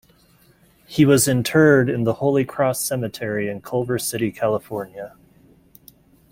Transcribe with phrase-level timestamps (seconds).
[0.87, 5.15] He was interred in the Holy Cross Cemetery in Culver City, California.